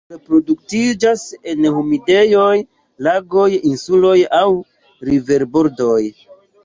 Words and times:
Ĝi 0.11 0.15
reproduktiĝas 0.17 1.25
en 1.51 1.67
humidejoj, 1.75 2.55
lagoj, 3.09 3.47
insuloj 3.73 4.17
aŭ 4.39 4.43
riverbordoj. 5.11 6.01